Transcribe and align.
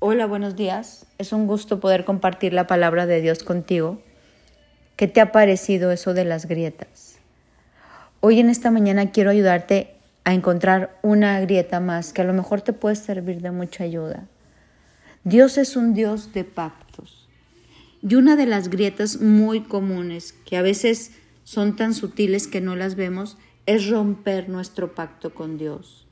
Hola, 0.00 0.26
buenos 0.26 0.54
días. 0.54 1.06
Es 1.18 1.32
un 1.32 1.48
gusto 1.48 1.80
poder 1.80 2.04
compartir 2.04 2.52
la 2.52 2.68
palabra 2.68 3.04
de 3.06 3.20
Dios 3.20 3.42
contigo. 3.42 4.00
¿Qué 4.94 5.08
te 5.08 5.20
ha 5.20 5.32
parecido 5.32 5.90
eso 5.90 6.14
de 6.14 6.24
las 6.24 6.46
grietas? 6.46 7.18
Hoy 8.20 8.38
en 8.38 8.48
esta 8.48 8.70
mañana 8.70 9.10
quiero 9.10 9.30
ayudarte 9.30 9.96
a 10.22 10.34
encontrar 10.34 10.96
una 11.02 11.40
grieta 11.40 11.80
más 11.80 12.12
que 12.12 12.22
a 12.22 12.24
lo 12.24 12.32
mejor 12.32 12.60
te 12.60 12.72
puede 12.72 12.94
servir 12.94 13.40
de 13.40 13.50
mucha 13.50 13.82
ayuda. 13.82 14.28
Dios 15.24 15.58
es 15.58 15.74
un 15.74 15.94
Dios 15.94 16.32
de 16.32 16.44
pactos. 16.44 17.28
Y 18.00 18.14
una 18.14 18.36
de 18.36 18.46
las 18.46 18.70
grietas 18.70 19.20
muy 19.20 19.62
comunes, 19.62 20.32
que 20.32 20.56
a 20.56 20.62
veces 20.62 21.10
son 21.42 21.74
tan 21.74 21.92
sutiles 21.92 22.46
que 22.46 22.60
no 22.60 22.76
las 22.76 22.94
vemos, 22.94 23.36
es 23.66 23.90
romper 23.90 24.48
nuestro 24.48 24.94
pacto 24.94 25.34
con 25.34 25.58
Dios 25.58 26.07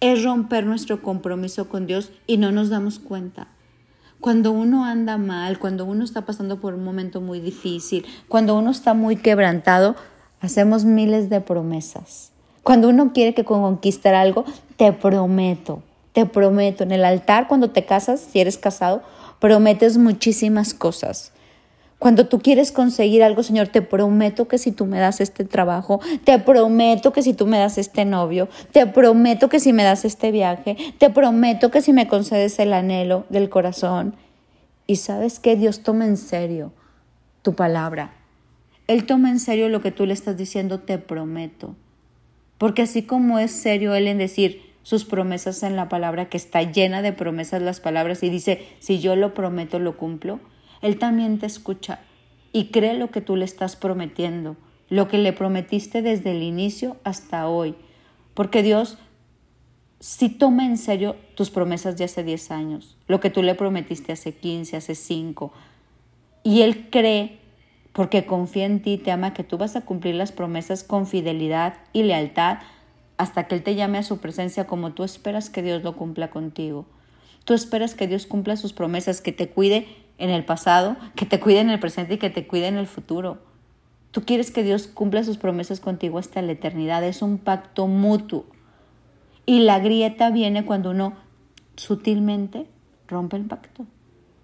es 0.00 0.22
romper 0.22 0.64
nuestro 0.64 1.02
compromiso 1.02 1.68
con 1.68 1.86
Dios 1.86 2.12
y 2.26 2.36
no 2.36 2.52
nos 2.52 2.68
damos 2.68 2.98
cuenta. 2.98 3.48
Cuando 4.20 4.50
uno 4.50 4.84
anda 4.84 5.16
mal, 5.16 5.58
cuando 5.58 5.84
uno 5.84 6.04
está 6.04 6.26
pasando 6.26 6.60
por 6.60 6.74
un 6.74 6.84
momento 6.84 7.20
muy 7.20 7.40
difícil, 7.40 8.04
cuando 8.28 8.56
uno 8.56 8.70
está 8.70 8.94
muy 8.94 9.16
quebrantado, 9.16 9.94
hacemos 10.40 10.84
miles 10.84 11.30
de 11.30 11.40
promesas. 11.40 12.32
Cuando 12.62 12.88
uno 12.88 13.12
quiere 13.12 13.34
que 13.34 13.44
conquistar 13.44 14.14
algo, 14.14 14.44
te 14.76 14.92
prometo, 14.92 15.82
te 16.12 16.26
prometo. 16.26 16.82
En 16.82 16.92
el 16.92 17.04
altar, 17.04 17.48
cuando 17.48 17.70
te 17.70 17.84
casas, 17.84 18.20
si 18.20 18.40
eres 18.40 18.58
casado, 18.58 19.02
prometes 19.40 19.98
muchísimas 19.98 20.74
cosas. 20.74 21.32
Cuando 21.98 22.28
tú 22.28 22.38
quieres 22.38 22.70
conseguir 22.70 23.24
algo, 23.24 23.42
Señor, 23.42 23.68
te 23.68 23.82
prometo 23.82 24.46
que 24.46 24.58
si 24.58 24.70
tú 24.70 24.86
me 24.86 25.00
das 25.00 25.20
este 25.20 25.44
trabajo, 25.44 26.00
te 26.22 26.38
prometo 26.38 27.12
que 27.12 27.22
si 27.22 27.34
tú 27.34 27.46
me 27.46 27.58
das 27.58 27.76
este 27.76 28.04
novio, 28.04 28.48
te 28.70 28.86
prometo 28.86 29.48
que 29.48 29.58
si 29.58 29.72
me 29.72 29.82
das 29.82 30.04
este 30.04 30.30
viaje, 30.30 30.76
te 30.98 31.10
prometo 31.10 31.72
que 31.72 31.82
si 31.82 31.92
me 31.92 32.06
concedes 32.06 32.60
el 32.60 32.72
anhelo 32.72 33.26
del 33.30 33.48
corazón. 33.48 34.14
Y 34.86 34.96
sabes 34.96 35.40
que 35.40 35.56
Dios 35.56 35.82
toma 35.82 36.06
en 36.06 36.16
serio 36.16 36.72
tu 37.42 37.54
palabra. 37.54 38.12
Él 38.86 39.04
toma 39.04 39.30
en 39.30 39.40
serio 39.40 39.68
lo 39.68 39.82
que 39.82 39.90
tú 39.90 40.06
le 40.06 40.14
estás 40.14 40.36
diciendo, 40.36 40.78
te 40.78 40.98
prometo. 40.98 41.74
Porque 42.58 42.82
así 42.82 43.02
como 43.02 43.40
es 43.40 43.50
serio 43.50 43.94
Él 43.94 44.06
en 44.06 44.18
decir 44.18 44.62
sus 44.84 45.04
promesas 45.04 45.64
en 45.64 45.74
la 45.74 45.88
palabra, 45.88 46.28
que 46.28 46.36
está 46.36 46.62
llena 46.62 47.02
de 47.02 47.12
promesas 47.12 47.60
las 47.60 47.80
palabras, 47.80 48.22
y 48.22 48.30
dice, 48.30 48.64
si 48.78 49.00
yo 49.00 49.16
lo 49.16 49.34
prometo, 49.34 49.80
lo 49.80 49.96
cumplo 49.96 50.38
él 50.80 50.98
también 50.98 51.38
te 51.38 51.46
escucha 51.46 52.00
y 52.52 52.66
cree 52.66 52.94
lo 52.94 53.10
que 53.10 53.20
tú 53.20 53.36
le 53.36 53.44
estás 53.44 53.76
prometiendo, 53.76 54.56
lo 54.88 55.08
que 55.08 55.18
le 55.18 55.32
prometiste 55.32 56.02
desde 56.02 56.32
el 56.32 56.42
inicio 56.42 56.96
hasta 57.04 57.48
hoy. 57.48 57.74
Porque 58.34 58.62
Dios 58.62 58.98
sí 60.00 60.28
toma 60.28 60.66
en 60.66 60.78
serio 60.78 61.16
tus 61.34 61.50
promesas 61.50 61.96
de 61.96 62.04
hace 62.04 62.22
10 62.22 62.50
años, 62.50 62.96
lo 63.06 63.20
que 63.20 63.30
tú 63.30 63.42
le 63.42 63.54
prometiste 63.54 64.12
hace 64.12 64.34
15, 64.34 64.76
hace 64.76 64.94
5. 64.94 65.52
Y 66.44 66.62
Él 66.62 66.88
cree, 66.90 67.38
porque 67.92 68.24
confía 68.24 68.66
en 68.66 68.80
ti, 68.80 68.96
te 68.96 69.10
ama, 69.10 69.34
que 69.34 69.44
tú 69.44 69.58
vas 69.58 69.76
a 69.76 69.82
cumplir 69.82 70.14
las 70.14 70.32
promesas 70.32 70.84
con 70.84 71.06
fidelidad 71.06 71.74
y 71.92 72.04
lealtad 72.04 72.58
hasta 73.16 73.48
que 73.48 73.56
Él 73.56 73.62
te 73.62 73.74
llame 73.74 73.98
a 73.98 74.04
su 74.04 74.18
presencia 74.18 74.66
como 74.66 74.92
tú 74.92 75.02
esperas 75.02 75.50
que 75.50 75.62
Dios 75.62 75.82
lo 75.82 75.96
cumpla 75.96 76.30
contigo. 76.30 76.86
Tú 77.44 77.54
esperas 77.54 77.94
que 77.94 78.06
Dios 78.06 78.26
cumpla 78.26 78.56
sus 78.56 78.72
promesas, 78.72 79.20
que 79.20 79.32
te 79.32 79.48
cuide 79.48 79.88
en 80.18 80.30
el 80.30 80.44
pasado, 80.44 80.96
que 81.14 81.26
te 81.26 81.40
cuide 81.40 81.60
en 81.60 81.70
el 81.70 81.78
presente 81.78 82.14
y 82.14 82.18
que 82.18 82.30
te 82.30 82.46
cuide 82.46 82.66
en 82.66 82.76
el 82.76 82.86
futuro. 82.86 83.38
Tú 84.10 84.24
quieres 84.24 84.50
que 84.50 84.62
Dios 84.62 84.86
cumpla 84.86 85.22
sus 85.22 85.38
promesas 85.38 85.80
contigo 85.80 86.18
hasta 86.18 86.42
la 86.42 86.52
eternidad. 86.52 87.04
Es 87.04 87.22
un 87.22 87.38
pacto 87.38 87.86
mutuo. 87.86 88.44
Y 89.46 89.60
la 89.60 89.78
grieta 89.78 90.30
viene 90.30 90.64
cuando 90.64 90.90
uno 90.90 91.14
sutilmente 91.76 92.66
rompe 93.06 93.36
el 93.36 93.44
pacto. 93.44 93.86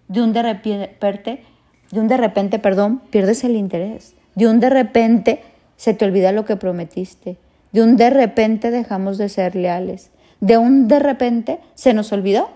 De 0.09 0.23
un 0.23 0.33
de 0.33 0.43
repente, 0.43 1.45
de 1.91 2.01
un 2.01 2.09
de 2.09 2.17
repente, 2.17 2.59
perdón, 2.59 3.03
pierdes 3.11 3.43
el 3.45 3.57
interés. 3.57 4.15
De 4.35 4.47
un 4.47 4.61
de 4.61 4.71
repente 4.71 5.43
se 5.77 5.95
te 5.95 6.05
olvida 6.05 6.33
lo 6.33 6.45
que 6.45 6.57
prometiste. 6.57 7.39
De 7.73 7.83
un 7.83 7.97
de 7.97 8.11
repente 8.11 8.71
dejamos 8.71 9.19
de 9.19 9.29
ser 9.29 9.57
leales. 9.57 10.11
De 10.41 10.59
un 10.59 10.89
de 10.89 10.99
repente 11.01 11.61
se 11.75 11.95
nos 11.95 12.13
olvidó. 12.13 12.51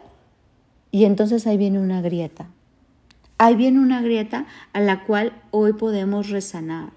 Y 0.91 1.05
entonces 1.05 1.47
ahí 1.47 1.57
viene 1.57 1.79
una 1.79 2.01
grieta. 2.01 2.49
Ahí 3.39 3.55
viene 3.55 3.79
una 3.79 4.03
grieta 4.03 4.47
a 4.73 4.81
la 4.81 5.05
cual 5.05 5.33
hoy 5.53 5.73
podemos 5.73 6.29
resanar. 6.29 6.91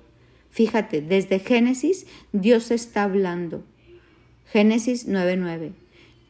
Fíjate, 0.50 1.02
desde 1.02 1.40
Génesis 1.40 2.08
Dios 2.34 2.72
está 2.72 3.04
hablando. 3.04 3.64
Génesis 4.48 5.08
9:9. 5.08 5.74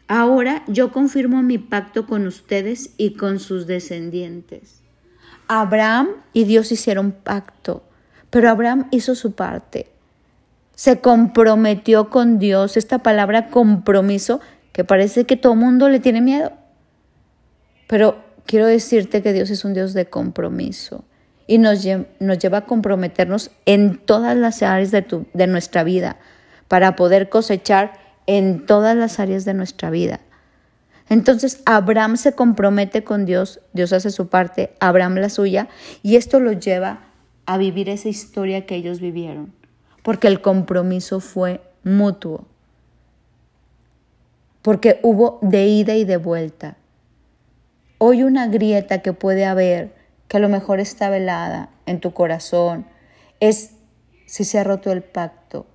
Ahora 0.07 0.63
yo 0.67 0.91
confirmo 0.91 1.41
mi 1.41 1.57
pacto 1.57 2.05
con 2.05 2.27
ustedes 2.27 2.93
y 2.97 3.13
con 3.13 3.39
sus 3.39 3.65
descendientes. 3.65 4.81
Abraham 5.47 6.09
y 6.33 6.43
Dios 6.43 6.71
hicieron 6.71 7.13
pacto, 7.13 7.83
pero 8.29 8.49
Abraham 8.49 8.87
hizo 8.91 9.15
su 9.15 9.33
parte. 9.33 9.87
Se 10.75 10.99
comprometió 10.99 12.09
con 12.09 12.39
Dios. 12.39 12.75
Esta 12.75 12.99
palabra 12.99 13.49
compromiso 13.49 14.41
que 14.73 14.83
parece 14.83 15.25
que 15.25 15.37
todo 15.37 15.55
mundo 15.55 15.89
le 15.89 15.99
tiene 15.99 16.21
miedo. 16.21 16.51
Pero 17.87 18.23
quiero 18.45 18.67
decirte 18.67 19.21
que 19.21 19.33
Dios 19.33 19.49
es 19.49 19.65
un 19.65 19.73
Dios 19.73 19.93
de 19.93 20.05
compromiso 20.05 21.03
y 21.47 21.57
nos, 21.57 21.85
nos 22.19 22.39
lleva 22.39 22.59
a 22.59 22.65
comprometernos 22.65 23.51
en 23.65 23.97
todas 23.97 24.37
las 24.37 24.61
áreas 24.63 24.91
de, 24.91 25.01
tu, 25.01 25.25
de 25.33 25.47
nuestra 25.47 25.83
vida 25.83 26.17
para 26.67 26.95
poder 26.95 27.29
cosechar 27.29 27.99
en 28.27 28.65
todas 28.65 28.95
las 28.95 29.19
áreas 29.19 29.43
de 29.43 29.53
nuestra 29.53 29.89
vida. 29.89 30.21
Entonces 31.09 31.61
Abraham 31.65 32.15
se 32.15 32.31
compromete 32.31 33.03
con 33.03 33.25
Dios, 33.25 33.59
Dios 33.73 33.91
hace 33.91 34.11
su 34.11 34.29
parte, 34.29 34.73
Abraham 34.79 35.15
la 35.15 35.29
suya, 35.29 35.67
y 36.03 36.15
esto 36.15 36.39
lo 36.39 36.53
lleva 36.53 37.01
a 37.45 37.57
vivir 37.57 37.89
esa 37.89 38.07
historia 38.07 38.65
que 38.65 38.75
ellos 38.75 39.01
vivieron, 39.01 39.51
porque 40.03 40.29
el 40.29 40.39
compromiso 40.39 41.19
fue 41.19 41.59
mutuo, 41.83 42.45
porque 44.61 45.01
hubo 45.03 45.39
de 45.41 45.67
ida 45.67 45.95
y 45.95 46.05
de 46.05 46.15
vuelta. 46.15 46.77
Hoy 48.03 48.23
una 48.23 48.47
grieta 48.47 49.03
que 49.03 49.13
puede 49.13 49.45
haber, 49.45 49.93
que 50.27 50.37
a 50.37 50.39
lo 50.39 50.49
mejor 50.49 50.79
está 50.79 51.11
velada 51.11 51.69
en 51.85 51.99
tu 51.99 52.15
corazón, 52.15 52.87
es 53.39 53.75
si 54.25 54.43
se 54.43 54.57
ha 54.57 54.63
roto 54.63 54.91
el 54.91 55.03
pacto. 55.03 55.67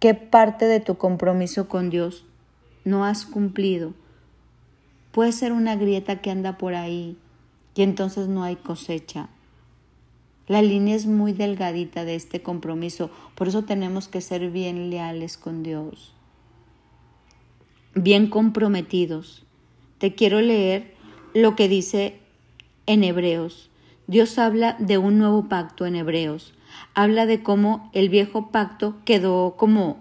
¿Qué 0.00 0.14
parte 0.14 0.64
de 0.64 0.80
tu 0.80 0.96
compromiso 0.96 1.68
con 1.68 1.90
Dios 1.90 2.24
no 2.86 3.04
has 3.04 3.26
cumplido? 3.26 3.92
Puede 5.12 5.32
ser 5.32 5.52
una 5.52 5.76
grieta 5.76 6.22
que 6.22 6.30
anda 6.30 6.56
por 6.56 6.74
ahí 6.74 7.18
y 7.74 7.82
entonces 7.82 8.26
no 8.28 8.42
hay 8.42 8.56
cosecha. 8.56 9.28
La 10.46 10.62
línea 10.62 10.96
es 10.96 11.04
muy 11.04 11.34
delgadita 11.34 12.06
de 12.06 12.14
este 12.14 12.40
compromiso, 12.40 13.10
por 13.34 13.48
eso 13.48 13.64
tenemos 13.64 14.08
que 14.08 14.22
ser 14.22 14.50
bien 14.50 14.88
leales 14.88 15.36
con 15.36 15.62
Dios, 15.62 16.14
bien 17.94 18.30
comprometidos. 18.30 19.44
Te 19.98 20.14
quiero 20.14 20.40
leer 20.40 20.96
lo 21.34 21.56
que 21.56 21.68
dice 21.68 22.18
en 22.86 23.04
Hebreos. 23.04 23.70
Dios 24.06 24.38
habla 24.38 24.76
de 24.78 24.98
un 24.98 25.18
nuevo 25.18 25.48
pacto 25.48 25.86
en 25.86 25.96
Hebreos. 25.96 26.54
Habla 26.94 27.26
de 27.26 27.42
cómo 27.42 27.90
el 27.92 28.08
viejo 28.08 28.50
pacto 28.50 28.96
quedó 29.04 29.56
como 29.56 29.98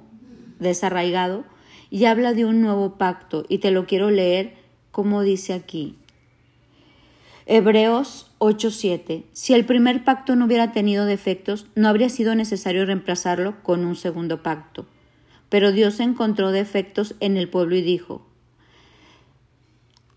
desarraigado 0.60 1.44
y 1.90 2.06
habla 2.06 2.34
de 2.34 2.46
un 2.46 2.62
nuevo 2.62 2.98
pacto. 2.98 3.46
Y 3.50 3.58
te 3.58 3.72
lo 3.72 3.86
quiero 3.86 4.10
leer 4.10 4.56
como 4.92 5.22
dice 5.22 5.54
aquí. 5.54 5.96
Hebreos 7.46 8.32
8:7. 8.40 9.24
Si 9.32 9.54
el 9.54 9.66
primer 9.66 10.04
pacto 10.04 10.36
no 10.36 10.46
hubiera 10.46 10.74
tenido 10.74 11.06
defectos, 11.06 11.68
no 11.76 11.88
habría 11.88 12.10
sido 12.10 12.36
necesario 12.36 12.86
reemplazarlo 12.86 13.64
con 13.64 13.86
un 13.86 13.96
segundo 13.96 14.44
pacto. 14.44 14.86
Pero 15.50 15.72
Dios 15.72 16.02
encontró 16.02 16.52
defectos 16.52 17.16
en 17.22 17.38
el 17.38 17.48
pueblo 17.48 17.78
y 17.78 17.82
dijo, 17.82 18.27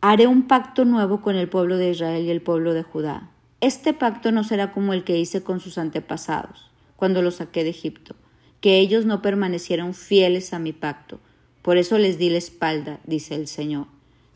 Haré 0.02 0.26
un 0.26 0.44
pacto 0.44 0.86
nuevo 0.86 1.20
con 1.20 1.36
el 1.36 1.50
pueblo 1.50 1.76
de 1.76 1.90
Israel 1.90 2.24
y 2.24 2.30
el 2.30 2.40
pueblo 2.40 2.72
de 2.72 2.82
Judá. 2.82 3.28
Este 3.60 3.92
pacto 3.92 4.32
no 4.32 4.44
será 4.44 4.72
como 4.72 4.94
el 4.94 5.04
que 5.04 5.18
hice 5.18 5.42
con 5.42 5.60
sus 5.60 5.76
antepasados, 5.76 6.70
cuando 6.96 7.20
los 7.20 7.34
saqué 7.34 7.64
de 7.64 7.70
Egipto, 7.70 8.14
que 8.62 8.78
ellos 8.78 9.04
no 9.04 9.20
permanecieron 9.20 9.92
fieles 9.92 10.54
a 10.54 10.58
mi 10.58 10.72
pacto. 10.72 11.20
Por 11.60 11.76
eso 11.76 11.98
les 11.98 12.16
di 12.16 12.30
la 12.30 12.38
espalda, 12.38 13.00
dice 13.04 13.34
el 13.34 13.46
Señor. 13.46 13.88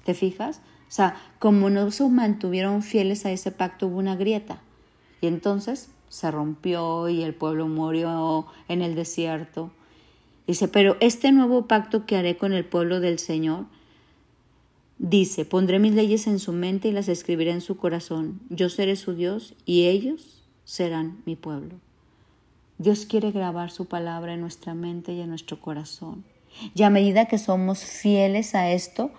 ¿Te 0.05 0.13
fijas? 0.13 0.59
O 0.87 0.91
sea, 0.91 1.17
como 1.39 1.71
no 1.71 1.91
se 1.91 2.07
mantuvieron 2.11 2.83
fieles 2.83 3.25
a 3.25 3.33
ese 3.33 3.51
pacto, 3.51 3.87
hubo 3.87 3.97
una 3.97 4.17
grieta. 4.17 4.61
Y 5.23 5.29
entonces 5.29 5.89
se 6.11 6.31
rompió 6.31 7.09
y 7.09 7.23
el 7.23 7.35
pueblo 7.35 7.69
murió 7.69 8.47
en 8.69 8.83
el 8.83 8.95
desierto. 8.95 9.71
Dice, 10.47 10.69
pero 10.69 10.99
este 11.01 11.33
nuevo 11.33 11.67
pacto 11.67 12.05
que 12.05 12.19
haré 12.19 12.37
con 12.37 12.53
el 12.53 12.67
pueblo 12.67 13.01
del 13.01 13.19
Señor 13.19 13.65
Dice, 14.99 15.45
pondré 15.45 15.79
mis 15.79 15.93
leyes 15.93 16.27
en 16.27 16.39
su 16.39 16.53
mente 16.53 16.89
y 16.89 16.93
las 16.93 17.09
escribiré 17.09 17.51
en 17.51 17.61
su 17.61 17.77
corazón. 17.77 18.41
Yo 18.49 18.69
seré 18.69 18.97
su 18.97 19.15
Dios 19.15 19.55
y 19.67 19.87
ellos 19.87 20.45
serán 20.65 21.23
mi 21.27 21.37
pueblo. 21.37 21.77
Dios 22.79 23.07
quiere 23.07 23.31
grabar 23.31 23.71
su 23.71 23.87
palabra 23.87 24.35
en 24.35 24.41
nuestra 24.41 24.75
mente 24.75 25.13
y 25.13 25.21
en 25.21 25.29
nuestro 25.29 25.61
corazón. 25.61 26.25
Y 26.75 26.83
a 26.83 26.91
medida 26.91 27.27
que 27.27 27.39
somos 27.39 27.85
fieles 27.85 28.55
a 28.55 28.71
esto, 28.71 29.11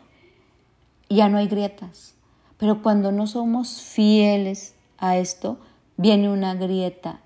ya 1.10 1.30
no 1.30 1.38
hay 1.38 1.48
grietas. 1.48 2.16
Pero 2.58 2.82
cuando 2.82 3.12
no 3.12 3.28
somos 3.28 3.82
fieles 3.82 4.76
a 4.98 5.18
esto, 5.18 5.60
viene 5.98 6.30
una 6.30 6.56
grieta 6.56 7.20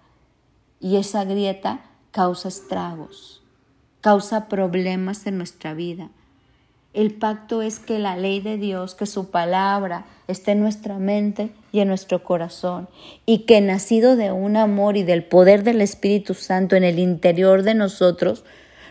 y 0.79 0.95
esa 0.95 1.23
grieta 1.25 1.85
causa 2.11 2.47
estragos, 2.47 3.43
causa 4.01 4.47
problemas 4.47 5.27
en 5.27 5.37
nuestra 5.37 5.73
vida. 5.73 6.09
El 6.93 7.13
pacto 7.13 7.61
es 7.61 7.77
que 7.77 7.99
la 7.99 8.17
ley 8.17 8.39
de 8.39 8.57
Dios, 8.57 8.95
que 8.95 9.05
su 9.05 9.29
palabra 9.29 10.05
esté 10.27 10.53
en 10.53 10.59
nuestra 10.59 10.97
mente 10.97 11.51
y 11.71 11.81
en 11.81 11.87
nuestro 11.87 12.23
corazón, 12.23 12.89
y 13.27 13.39
que 13.39 13.61
nacido 13.61 14.15
de 14.15 14.31
un 14.31 14.57
amor 14.57 14.97
y 14.97 15.03
del 15.03 15.23
poder 15.23 15.63
del 15.63 15.81
Espíritu 15.81 16.33
Santo 16.33 16.75
en 16.75 16.83
el 16.83 16.97
interior 16.97 17.61
de 17.61 17.75
nosotros, 17.75 18.43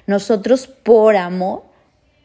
nosotros 0.07 0.69
por 0.69 1.17
amor 1.17 1.65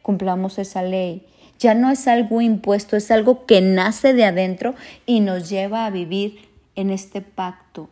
cumplamos 0.04 0.60
esa 0.60 0.84
ley. 0.84 1.25
Ya 1.58 1.74
no 1.74 1.90
es 1.90 2.08
algo 2.08 2.42
impuesto, 2.42 2.96
es 2.96 3.10
algo 3.10 3.48
que 3.48 3.62
nace 3.62 4.14
de 4.14 4.25
adentro 4.25 4.75
y 5.08 5.22
nos 5.22 5.50
lleva 5.50 5.88
a 5.88 5.90
vivir 5.90 6.50
en 6.75 6.92
este 6.92 7.22
pacto. 7.22 7.90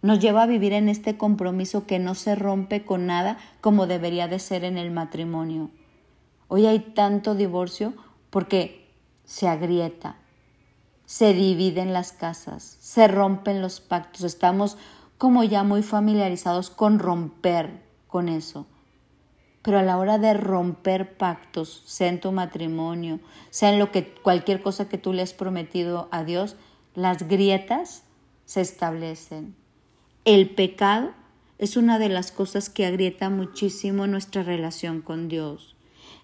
Nos 0.00 0.20
lleva 0.20 0.44
a 0.44 0.46
vivir 0.46 0.72
en 0.72 0.88
este 0.88 1.16
compromiso 1.16 1.86
que 1.86 1.98
no 1.98 2.14
se 2.14 2.36
rompe 2.36 2.84
con 2.84 3.06
nada 3.06 3.36
como 3.60 3.88
debería 3.88 4.28
de 4.28 4.38
ser 4.38 4.64
en 4.64 4.78
el 4.78 4.90
matrimonio. 4.90 5.70
Hoy 6.52 6.66
hay 6.66 6.80
tanto 6.80 7.36
divorcio 7.36 7.94
porque 8.28 8.90
se 9.24 9.46
agrieta, 9.46 10.16
se 11.06 11.32
dividen 11.32 11.92
las 11.92 12.10
casas, 12.10 12.76
se 12.80 13.06
rompen 13.06 13.62
los 13.62 13.80
pactos. 13.80 14.24
Estamos 14.24 14.76
como 15.16 15.44
ya 15.44 15.62
muy 15.62 15.84
familiarizados 15.84 16.68
con 16.68 16.98
romper 16.98 17.84
con 18.08 18.28
eso. 18.28 18.66
Pero 19.62 19.78
a 19.78 19.84
la 19.84 19.96
hora 19.96 20.18
de 20.18 20.34
romper 20.34 21.16
pactos, 21.16 21.84
sea 21.86 22.08
en 22.08 22.18
tu 22.18 22.32
matrimonio, 22.32 23.20
sea 23.50 23.72
en 23.72 23.78
lo 23.78 23.92
que 23.92 24.12
cualquier 24.12 24.60
cosa 24.60 24.88
que 24.88 24.98
tú 24.98 25.12
le 25.12 25.22
has 25.22 25.34
prometido 25.34 26.08
a 26.10 26.24
Dios, 26.24 26.56
las 26.96 27.28
grietas 27.28 28.02
se 28.44 28.60
establecen. 28.60 29.54
El 30.24 30.50
pecado 30.50 31.12
es 31.58 31.76
una 31.76 32.00
de 32.00 32.08
las 32.08 32.32
cosas 32.32 32.68
que 32.70 32.86
agrieta 32.86 33.30
muchísimo 33.30 34.08
nuestra 34.08 34.42
relación 34.42 35.00
con 35.00 35.28
Dios. 35.28 35.76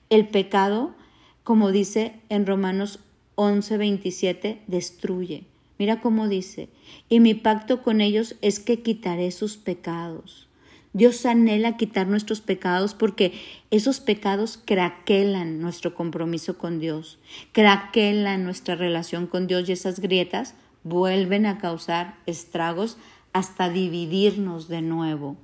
El 0.09 0.29
pecado, 0.29 0.95
como 1.43 1.73
dice 1.73 2.21
en 2.29 2.47
Romanos 2.47 3.01
11:27, 3.35 4.61
destruye. 4.67 5.45
Mira 5.79 6.01
cómo 6.01 6.29
dice, 6.29 6.69
y 7.09 7.21
mi 7.21 7.35
pacto 7.35 7.83
con 7.83 8.01
ellos 8.01 8.37
es 8.41 8.61
que 8.61 8.83
quitaré 8.83 9.31
sus 9.31 9.57
pecados. 9.57 10.47
Dios 10.93 11.27
anhela 11.27 11.77
quitar 11.77 12.07
nuestros 12.07 12.41
pecados 12.41 12.95
porque 12.95 13.35
esos 13.71 14.01
pecados 14.01 14.59
craquelan 14.65 15.61
nuestro 15.61 15.95
compromiso 15.95 16.57
con 16.57 16.81
Dios, 16.81 17.19
craquelan 17.53 18.45
nuestra 18.45 18.77
relación 18.77 19.27
con 19.27 19.47
Dios 19.47 19.69
y 19.69 19.73
esas 19.73 20.01
grietas 20.01 20.55
vuelven 20.85 21.45
a 21.45 21.59
causar 21.59 22.17
estragos 22.25 22.97
hasta 23.35 23.69
dividirnos 23.69 24.69
de 24.69 24.81
nuevo. 24.81 25.37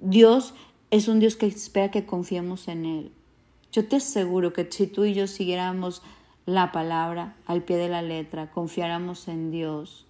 Dios 0.00 0.54
es 0.90 1.08
un 1.08 1.20
Dios 1.20 1.36
que 1.36 1.44
espera 1.44 1.90
que 1.90 2.06
confiemos 2.06 2.68
en 2.68 2.86
Él. 2.86 3.12
Yo 3.72 3.86
te 3.86 3.96
aseguro 3.96 4.52
que 4.52 4.66
si 4.70 4.86
tú 4.86 5.04
y 5.04 5.14
yo 5.14 5.26
siguiéramos 5.26 6.02
la 6.46 6.72
palabra 6.72 7.36
al 7.46 7.62
pie 7.62 7.76
de 7.76 7.88
la 7.88 8.02
letra, 8.02 8.50
confiáramos 8.50 9.28
en 9.28 9.50
Dios 9.50 10.06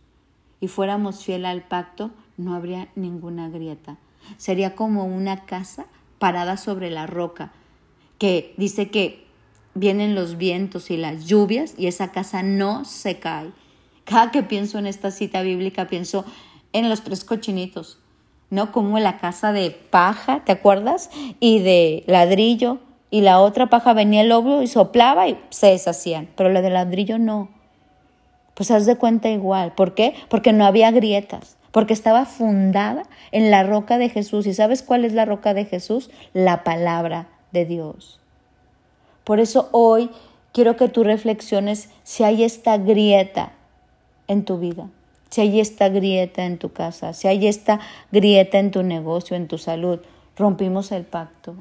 y 0.61 0.69
fuéramos 0.69 1.25
fiel 1.25 1.45
al 1.45 1.63
pacto, 1.63 2.11
no 2.37 2.55
habría 2.55 2.89
ninguna 2.95 3.49
grieta. 3.49 3.99
Sería 4.37 4.77
como 4.77 5.05
una 5.05 5.45
casa 5.47 5.87
parada 6.19 6.57
sobre 6.57 6.91
la 6.91 7.07
roca, 7.07 7.53
que 8.19 8.55
dice 8.57 8.91
que 8.91 9.27
vienen 9.75 10.15
los 10.15 10.37
vientos 10.37 10.91
y 10.91 10.97
las 10.97 11.27
lluvias 11.27 11.75
y 11.77 11.87
esa 11.87 12.11
casa 12.11 12.43
no 12.43 12.85
se 12.85 13.19
cae. 13.19 13.51
Cada 14.05 14.31
que 14.31 14.43
pienso 14.43 14.79
en 14.79 14.87
esta 14.87 15.11
cita 15.11 15.43
bíblica, 15.43 15.89
pienso 15.89 16.25
en 16.73 16.89
los 16.89 17.03
tres 17.03 17.25
cochinitos, 17.25 17.99
¿no? 18.51 18.73
Como 18.73 18.99
la 18.99 19.19
casa 19.19 19.53
de 19.53 19.71
paja, 19.71 20.45
¿te 20.45 20.53
acuerdas? 20.53 21.11
Y 21.41 21.61
de 21.61 22.05
ladrillo, 22.07 22.79
y 23.11 23.23
la 23.23 23.41
otra 23.41 23.67
paja 23.67 23.95
venía 23.95 24.21
el 24.21 24.29
lobo 24.29 24.63
y 24.63 24.67
soplaba 24.67 25.29
y 25.29 25.39
se 25.51 25.69
deshacían, 25.69 26.29
pero 26.37 26.51
la 26.51 26.63
de 26.63 26.71
ladrillo 26.71 27.19
no. 27.19 27.49
Pues 28.55 28.71
haz 28.71 28.87
de 28.87 28.97
cuenta 28.97 29.31
igual. 29.31 29.73
¿Por 29.75 29.95
qué? 29.95 30.15
Porque 30.29 30.53
no 30.53 30.67
había 30.67 30.91
grietas, 30.91 31.57
porque 31.71 31.95
estaba 31.95 32.27
fundada 32.27 33.05
en 33.31 33.51
la 33.51 33.63
roca 33.63 33.99
de 33.99 34.09
Jesús. 34.09 34.47
¿Y 34.47 34.55
sabes 34.55 34.83
cuál 34.83 35.05
es 35.05 35.13
la 35.13 35.25
roca 35.25 35.55
de 35.55 35.65
Jesús? 35.65 36.11
La 36.33 36.65
palabra 36.65 37.29
de 37.53 37.65
Dios. 37.65 38.19
Por 39.25 39.41
eso 39.41 39.69
hoy 39.73 40.11
quiero 40.53 40.77
que 40.77 40.89
tú 40.89 41.05
reflexiones 41.05 41.91
si 42.03 42.25
hay 42.25 42.43
esta 42.43 42.79
grieta 42.79 43.53
en 44.27 44.45
tu 44.45 44.59
vida, 44.59 44.89
si 45.31 45.41
hay 45.41 45.61
esta 45.61 45.89
grieta 45.89 46.45
en 46.45 46.59
tu 46.59 46.73
casa, 46.73 47.13
si 47.13 47.29
hay 47.29 47.47
esta 47.47 47.81
grieta 48.11 48.59
en 48.59 48.71
tu 48.71 48.83
negocio, 48.83 49.37
en 49.37 49.49
tu 49.49 49.59
salud. 49.59 50.01
Rompimos 50.37 50.93
el 50.93 51.05
pacto, 51.05 51.57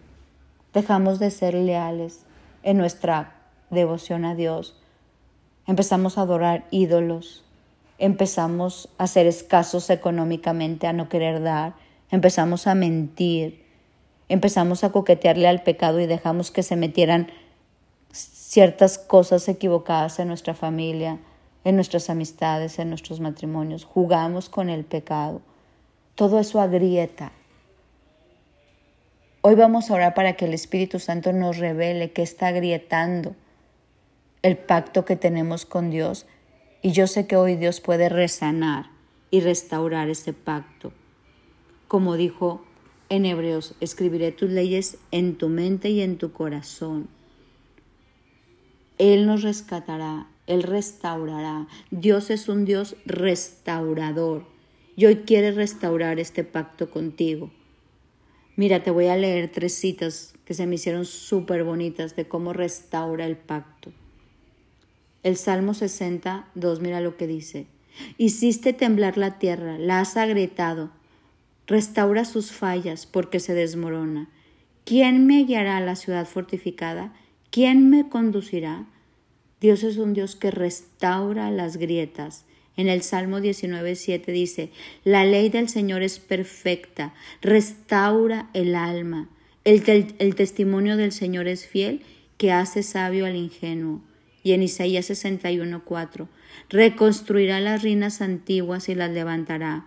dejamos 0.78 1.18
de 1.18 1.32
ser 1.32 1.56
leales 1.56 2.20
en 2.62 2.78
nuestra 2.78 3.34
devoción 3.72 4.26
a 4.26 4.36
Dios. 4.36 4.80
Empezamos 5.66 6.20
a 6.20 6.22
adorar 6.22 6.66
ídolos, 6.70 7.44
empezamos 7.98 8.88
a 9.00 9.08
ser 9.08 9.26
escasos 9.26 9.90
económicamente, 9.90 10.86
a 10.86 10.94
no 10.94 11.10
querer 11.10 11.42
dar, 11.42 11.74
empezamos 12.12 12.68
a 12.68 12.76
mentir, 12.76 13.66
empezamos 14.30 14.84
a 14.84 14.92
coquetearle 14.92 15.48
al 15.48 15.64
pecado 15.64 16.00
y 16.00 16.06
dejamos 16.06 16.52
que 16.52 16.62
se 16.62 16.76
metieran 16.76 17.32
ciertas 18.12 19.00
cosas 19.00 19.50
equivocadas 19.50 20.20
en 20.20 20.28
nuestra 20.28 20.54
familia, 20.54 21.18
en 21.64 21.76
nuestras 21.76 22.12
amistades, 22.12 22.78
en 22.78 22.90
nuestros 22.90 23.20
matrimonios. 23.20 23.84
Jugamos 23.84 24.48
con 24.48 24.70
el 24.70 24.86
pecado. 24.86 25.42
Todo 26.14 26.38
eso 26.38 26.62
agrieta 26.62 27.32
Hoy 29.50 29.56
vamos 29.56 29.90
a 29.90 29.94
orar 29.94 30.14
para 30.14 30.34
que 30.34 30.44
el 30.44 30.54
Espíritu 30.54 31.00
Santo 31.00 31.32
nos 31.32 31.56
revele 31.56 32.12
que 32.12 32.22
está 32.22 32.48
agrietando 32.48 33.34
el 34.42 34.58
pacto 34.58 35.06
que 35.06 35.16
tenemos 35.16 35.66
con 35.66 35.90
Dios. 35.90 36.26
Y 36.82 36.92
yo 36.92 37.08
sé 37.08 37.28
que 37.28 37.38
hoy 37.38 37.56
Dios 37.56 37.80
puede 37.80 38.10
resanar 38.10 38.88
y 39.32 39.40
restaurar 39.40 40.10
ese 40.10 40.34
pacto. 40.34 40.92
Como 41.88 42.18
dijo 42.18 42.66
en 43.08 43.26
Hebreos, 43.26 43.76
escribiré 43.80 44.34
tus 44.34 44.50
leyes 44.50 44.98
en 45.12 45.38
tu 45.38 45.48
mente 45.48 45.92
y 45.92 46.02
en 46.02 46.18
tu 46.18 46.34
corazón. 46.34 47.08
Él 48.98 49.26
nos 49.26 49.44
rescatará, 49.44 50.28
Él 50.46 50.62
restaurará. 50.62 51.68
Dios 51.90 52.32
es 52.32 52.50
un 52.50 52.66
Dios 52.66 52.98
restaurador 53.06 54.44
y 54.98 55.06
hoy 55.06 55.20
quiere 55.20 55.54
restaurar 55.54 56.20
este 56.20 56.44
pacto 56.44 56.92
contigo. 56.92 57.50
Mira, 58.58 58.82
te 58.82 58.90
voy 58.90 59.06
a 59.06 59.16
leer 59.16 59.52
tres 59.52 59.76
citas 59.76 60.34
que 60.44 60.56
se 60.56 60.66
me 60.66 60.76
hicieron 60.76 61.06
súper 61.06 61.64
bonitas 61.64 62.16
de 62.16 62.28
cómo 62.28 62.54
restaura 62.54 63.28
el 63.28 63.38
pacto. 63.38 63.92
El 65.22 65.38
Salmo 65.38 65.76
62, 65.76 66.82
mira 66.82 67.00
lo 67.00 67.18
que 67.18 67.28
dice. 67.28 67.68
Hiciste 68.18 68.74
temblar 68.74 69.16
la 69.16 69.38
tierra, 69.38 69.78
la 69.78 70.00
has 70.00 70.18
agrietado. 70.18 70.90
Restaura 71.68 72.26
sus 72.26 72.52
fallas 72.52 73.06
porque 73.06 73.40
se 73.40 73.54
desmorona. 73.54 74.28
¿Quién 74.86 75.28
me 75.28 75.44
guiará 75.44 75.78
a 75.78 75.82
la 75.82 75.96
ciudad 75.96 76.26
fortificada? 76.26 77.14
¿Quién 77.52 77.92
me 77.92 78.10
conducirá? 78.10 78.88
Dios 79.62 79.84
es 79.84 79.98
un 79.98 80.14
Dios 80.14 80.36
que 80.36 80.50
restaura 80.50 81.52
las 81.52 81.78
grietas 81.78 82.46
en 82.78 82.88
el 82.88 83.02
Salmo 83.02 83.40
19.7 83.40 84.26
dice, 84.32 84.70
la 85.04 85.26
ley 85.26 85.50
del 85.50 85.68
Señor 85.68 86.04
es 86.04 86.20
perfecta, 86.20 87.14
restaura 87.42 88.50
el 88.54 88.76
alma. 88.76 89.30
El, 89.64 89.84
testimonio 90.36 90.96
del 90.96 91.12
Señor 91.12 91.48
es 91.48 91.66
fiel, 91.66 92.04
que 92.38 92.52
hace 92.52 92.84
sabio 92.84 93.26
al 93.26 93.36
ingenuo. 93.36 94.02
Y 94.44 94.54
en 94.54 94.64
Isaías 94.64 95.10
61.4, 95.10 96.28
reconstruirá 96.70 97.60
las 97.60 97.82
ruinas 97.82 98.22
antiguas 98.22 98.88
y 98.88 98.96
las 98.96 99.12
levantará. 99.12 99.86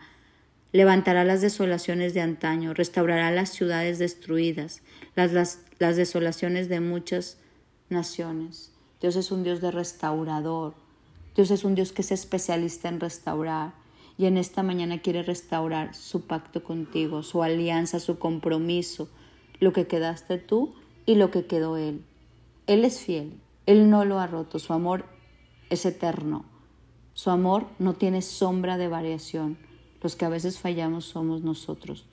Levantará 0.73 1.25
las 1.25 1.41
desolaciones 1.41 2.13
de 2.13 2.21
antaño, 2.21 2.75
restaurará 2.75 3.31
las 3.31 3.51
ciudades 3.51 3.99
destruidas, 3.99 4.83
las 5.15 5.97
desolaciones 5.97 6.69
de 6.69 6.81
muchas 6.81 7.39
naciones. 7.89 8.73
Dios 9.01 9.17
es 9.17 9.31
un 9.31 9.45
Dios 9.45 9.61
de 9.61 9.71
restaurador, 9.71 10.75
Dios 11.37 11.51
es 11.51 11.65
un 11.65 11.75
Dios 11.75 11.93
que 11.93 12.03
es 12.03 12.13
especialista 12.13 12.89
en 12.89 13.01
restaurar 13.01 13.73
y 14.19 14.27
en 14.27 14.37
esta 14.37 14.63
mañana 14.63 14.99
quiere 15.01 15.23
restaurar 15.23 15.95
su 15.95 16.27
pacto 16.27 16.63
contigo, 16.63 17.23
su 17.23 17.43
alianza, 17.43 18.01
su 18.01 18.19
compromiso, 18.19 19.09
lo 19.61 19.73
que 19.73 19.87
quedaste 19.87 20.39
tú 20.39 20.75
y 21.07 21.15
lo 21.15 21.31
que 21.31 21.47
quedó 21.47 21.77
Él. 21.77 22.05
Él 22.67 22.85
es 22.85 23.01
fiel, 23.01 23.41
Él 23.67 23.89
no 23.89 24.05
lo 24.05 24.19
ha 24.19 24.27
roto, 24.27 24.59
su 24.59 24.73
amor 24.73 25.07
es 25.71 25.87
eterno, 25.87 26.45
su 27.15 27.31
amor 27.31 27.67
no 27.79 27.95
tiene 27.95 28.23
sombra 28.23 28.77
de 28.77 28.89
variación, 28.89 29.57
los 30.03 30.17
que 30.17 30.25
a 30.25 30.31
veces 30.31 30.59
fallamos 30.59 31.05
somos 31.05 31.43
nosotros. 31.43 32.05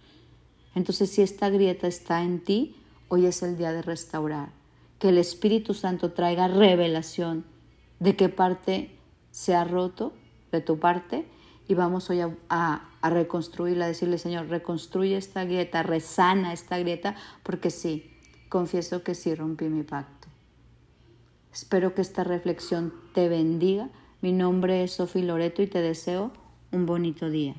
Entonces 0.75 1.09
si 1.09 1.21
esta 1.21 1.50
grieta 1.50 1.88
está 1.88 2.24
en 2.24 2.39
ti, 2.43 2.75
hoy 3.07 3.25
es 3.25 3.41
el 3.43 3.57
día 3.57 3.71
de 3.71 3.81
restaurar, 3.81 4.50
que 5.00 5.09
el 5.09 5.17
Espíritu 5.17 5.74
Santo 5.74 6.12
traiga 6.12 6.47
revelación 6.47 7.45
de 8.00 8.15
qué 8.15 8.29
parte 8.29 8.96
se 9.38 9.53
ha 9.53 9.63
roto 9.63 10.13
de 10.51 10.62
tu 10.62 10.79
parte 10.79 11.27
y 11.67 11.75
vamos 11.75 12.10
hoy 12.10 12.22
a, 12.22 12.32
a, 12.50 13.10
reconstruirla, 13.12 13.86
decirle, 13.86 14.17
Señor, 14.17 14.48
reconstruye 14.48 15.15
esta 15.15 15.46
grieta, 15.46 15.84
resana 15.84 16.53
esta 16.53 16.79
grieta, 16.79 17.15
porque 17.44 17.70
sí, 17.70 18.10
confieso 18.50 19.03
que 19.03 19.13
sí 19.13 19.36
rompí 19.36 19.65
mi 19.65 19.84
pacto. 19.84 20.27
Espero 21.53 21.94
que 21.94 22.01
esta 22.01 22.24
reflexión 22.24 22.91
te 23.13 23.29
bendiga. 23.29 23.89
Mi 24.22 24.32
nombre 24.32 24.84
es 24.84 24.94
Sofi 24.94 25.22
Loreto 25.22 25.62
y 25.62 25.67
te 25.67 25.84
deseo 25.84 26.32
un 26.72 26.88
bonito 26.88 27.29
día. 27.29 27.53